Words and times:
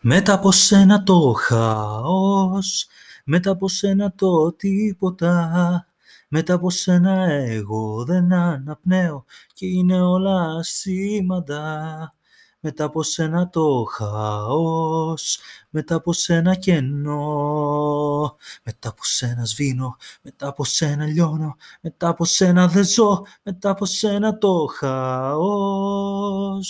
Μετά 0.00 0.32
από 0.32 0.52
σένα 0.52 1.02
το 1.02 1.32
χαός, 1.32 2.86
μετά 3.24 3.50
από 3.50 3.68
σένα 3.68 4.12
το 4.14 4.52
τίποτα, 4.52 5.86
μετά 6.28 6.54
από 6.54 6.70
σένα 6.70 7.30
εγώ 7.30 8.04
δεν 8.04 8.32
αναπνέω 8.32 9.24
και 9.52 9.66
είναι 9.66 10.00
όλα 10.02 10.62
σήμαντα. 10.62 12.12
Μετά 12.60 12.84
από 12.84 13.02
σένα 13.02 13.48
το 13.50 13.84
χαός, 13.90 15.38
μετά 15.70 15.94
από 15.94 16.12
σένα 16.12 16.54
κενό, 16.54 18.36
μετά 18.62 18.88
από 18.88 19.04
σένα 19.04 19.44
σβήνω, 19.44 19.96
μετά 20.22 20.46
από 20.48 20.64
σένα 20.64 21.06
λιώνω, 21.06 21.56
μετά 21.80 22.08
από 22.08 22.24
σένα 22.24 22.68
δεν 22.68 22.84
ζω, 22.84 23.24
μετά 23.42 23.70
από 23.70 23.84
σένα 23.86 24.38
το 24.38 24.66
χαός. 24.78 26.68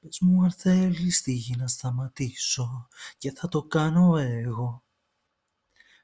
Πες 0.00 0.18
μου 0.20 0.42
αν 0.42 0.52
θέλεις 0.52 1.22
τη 1.22 1.32
γη 1.32 1.56
να 1.56 1.66
σταματήσω 1.66 2.88
και 3.18 3.32
θα 3.32 3.48
το 3.48 3.62
κάνω 3.62 4.16
εγώ. 4.16 4.84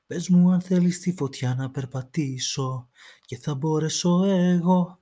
Πες 0.06 0.28
μου 0.28 0.50
αν 0.50 0.60
θέλεις 0.60 1.00
τη 1.00 1.12
φωτιά 1.12 1.54
να 1.54 1.70
περπατήσω 1.70 2.88
και 3.24 3.36
θα 3.36 3.54
μπορέσω 3.54 4.24
εγώ. 4.24 5.00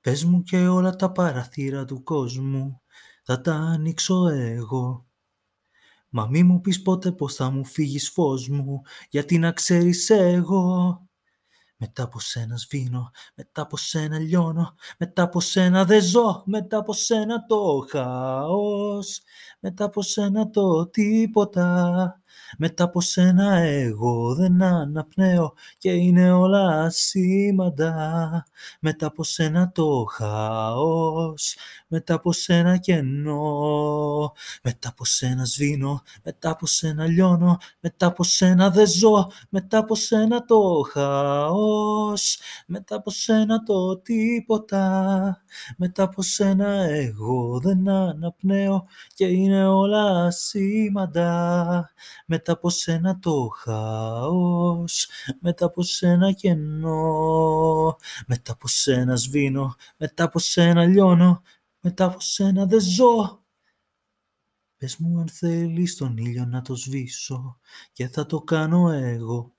Πες 0.00 0.24
μου 0.24 0.42
και 0.42 0.66
όλα 0.66 0.96
τα 0.96 1.12
παραθύρα 1.12 1.84
του 1.84 2.02
κόσμου 2.02 2.82
θα 3.22 3.40
τα 3.40 3.54
ανοίξω 3.54 4.28
εγώ. 4.28 5.06
Μα 6.08 6.26
μη 6.26 6.42
μου 6.42 6.60
πεις 6.60 6.82
ποτέ 6.82 7.12
πως 7.12 7.34
θα 7.34 7.50
μου 7.50 7.64
φύγεις 7.64 8.10
φως 8.10 8.48
μου, 8.48 8.80
γιατί 9.10 9.38
να 9.38 9.52
ξέρεις 9.52 10.10
εγώ 10.10 11.09
μετά 11.80 12.02
από 12.02 12.20
σένα 12.20 12.56
σβήνω, 12.56 13.10
μετά 13.34 13.62
από 13.62 13.76
σένα 13.76 14.18
λιώνω, 14.18 14.74
μετά 14.98 15.22
από 15.22 15.40
σένα 15.40 15.84
δεν 15.84 16.02
ζω, 16.02 16.42
μετά 16.46 16.76
από 16.78 16.92
σένα 16.92 17.46
το 17.46 17.86
χαός, 17.90 19.20
μετά 19.60 19.84
από 19.84 20.02
σένα 20.02 20.50
το 20.50 20.86
τίποτα, 20.86 22.20
μετά 22.58 22.84
από 22.84 23.00
σένα 23.00 23.54
εγώ 23.58 24.34
δεν 24.34 24.62
αναπνέω 24.62 25.52
και 25.78 25.90
είναι 25.90 26.32
όλα 26.32 26.90
σήμαντα. 26.90 28.44
Μετά 28.80 29.06
από 29.06 29.24
σένα 29.24 29.72
το 29.72 30.04
χαός, 30.10 31.56
μετά 31.86 32.14
από 32.14 32.32
σένα 32.32 32.76
κενό. 32.76 34.32
Μετά 34.62 34.88
από 34.88 35.04
σένα 35.04 35.44
σβήνω, 35.44 36.02
μετά 36.24 36.50
από 36.50 36.66
σένα 36.66 37.06
λιώνω, 37.06 37.58
μετά 37.80 38.06
από 38.06 38.24
σένα 38.24 38.70
δεν 38.70 38.86
ζω, 38.86 39.30
μετά 39.48 39.78
από 39.78 39.94
σένα 39.94 40.44
το 40.44 40.86
χαός, 40.92 41.99
μετά 42.66 42.96
από 42.96 43.10
σένα 43.10 43.62
το 43.62 43.96
τίποτα. 43.96 45.42
Μετά 45.76 46.02
από 46.02 46.22
σένα 46.22 46.66
εγώ 46.82 47.60
δεν 47.60 47.88
αναπνέω 47.88 48.86
και 49.14 49.26
είναι 49.26 49.66
όλα 49.66 50.30
σήμαντα. 50.30 51.90
Μετά 52.26 52.52
από 52.52 52.70
σένα 52.70 53.18
το 53.18 53.48
χαός, 53.48 55.08
μετά 55.40 55.64
από 55.64 55.82
σένα 55.82 56.32
κενό. 56.32 57.96
Μετά 58.26 58.52
από 58.52 58.68
σένα 58.68 59.16
σβήνω, 59.16 59.74
μετά 59.96 60.24
από 60.24 60.38
σένα 60.38 60.84
λιώνω, 60.84 61.42
μετά 61.80 62.04
από 62.04 62.20
σένα 62.20 62.66
δεν 62.66 62.80
ζω. 62.80 63.40
Πες 64.76 64.96
μου 64.96 65.20
αν 65.20 65.28
θέλεις 65.28 65.96
τον 65.96 66.16
ήλιο 66.16 66.44
να 66.44 66.62
το 66.62 66.74
σβήσω 66.74 67.58
και 67.92 68.08
θα 68.08 68.26
το 68.26 68.40
κάνω 68.40 68.90
εγώ. 68.90 69.54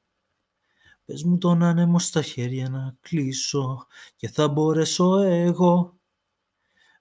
Πες 1.06 1.24
μου 1.24 1.38
τον 1.38 1.64
άνεμο 1.64 2.00
στα 2.00 2.22
χέρια 2.22 2.70
να 2.70 2.96
κλείσω 3.02 3.88
και 4.16 4.30
θα 4.30 4.48
μπορέσω 4.48 5.18
εγώ. 5.18 6.00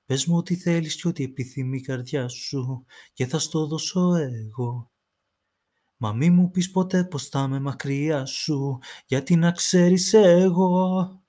Πες 0.07 0.27
μου 0.27 0.37
ό,τι 0.37 0.57
θέλεις 0.57 0.97
και 0.97 1.09
ό,τι 1.09 1.25
επιθυμεί 1.25 1.77
η 1.77 1.81
καρδιά 1.81 2.29
σου 2.29 2.85
και 3.13 3.27
θα 3.27 3.39
στο 3.39 3.67
δώσω 3.67 4.15
εγώ. 4.15 4.91
Μα 5.97 6.13
μη 6.13 6.31
μου 6.31 6.51
πεις 6.51 6.71
ποτέ 6.71 7.05
πως 7.05 7.29
θα 7.29 7.43
είμαι 7.43 7.61
μακριά 7.61 8.25
σου, 8.25 8.79
γιατί 9.07 9.37
να 9.37 9.53
ξέρεις 9.53 10.13
εγώ. 10.13 11.23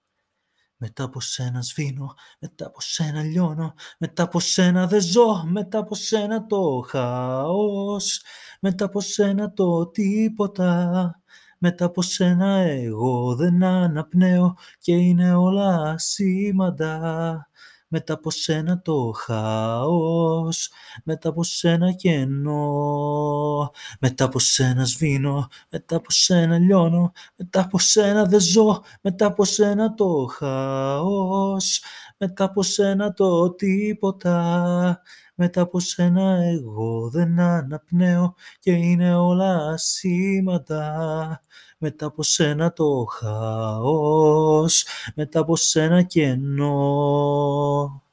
Μετά 0.78 1.04
από 1.04 1.20
σένα 1.20 1.62
σβήνω, 1.62 2.14
μετά 2.40 2.66
από 2.66 2.82
σένα 2.82 3.24
λιώνω, 3.24 3.74
μετά 3.98 4.24
από 4.24 4.40
σένα 4.40 4.88
δεν 4.88 5.02
ζω, 5.02 5.44
μετά 5.46 5.80
από 5.80 5.96
σένα 5.96 6.46
το 6.46 6.86
χαός, 6.88 8.22
μετά 8.62 8.86
από 8.86 9.02
σένα 9.02 9.54
το 9.54 9.88
τίποτα, 9.88 11.22
μετά 11.64 11.86
από 11.86 12.02
σένα 12.02 12.58
εγώ 12.58 13.36
δεν 13.36 13.64
αναπνέω 13.64 14.56
και 14.80 14.94
είναι 14.94 15.34
όλα 15.36 15.98
σήμαντα. 15.98 17.46
Μετά 17.88 18.14
από 18.14 18.30
σένα 18.32 18.82
το 18.82 19.12
χαός, 19.16 20.70
μετά 21.04 21.30
από 21.30 21.44
σένα 21.44 21.92
κενό, 21.92 23.72
μετά 24.00 24.26
από 24.26 24.40
σένα 24.40 24.86
σβήνω, 24.86 25.48
μετά 25.70 25.96
από 25.96 26.12
σένα 26.12 26.58
λιώνω, 26.58 27.12
μετά 27.36 27.62
από 27.62 27.80
σένα 27.80 28.26
δεν 28.26 28.40
ζω, 28.40 28.84
μετά 29.02 29.26
από 29.26 29.46
σένα 29.46 29.94
το 29.94 30.26
χαός, 30.38 31.82
μετά 32.24 32.44
από 32.44 32.64
σένα 32.64 33.14
το 33.14 33.52
τίποτα, 33.52 35.02
μετά 35.36 35.62
από 35.62 35.80
σένα 35.80 36.44
εγώ 36.44 37.10
δεν 37.10 37.40
αναπνέω 37.40 38.36
και 38.60 38.72
είναι 38.72 39.16
όλα 39.16 39.78
σήμαντα. 39.78 41.42
Μετά 41.78 42.06
από 42.06 42.24
σένα 42.24 42.74
το 42.74 43.06
χαός, 43.10 44.86
μετά 45.16 45.40
από 45.40 45.56
σένα 45.56 46.02
κενό. 46.02 48.04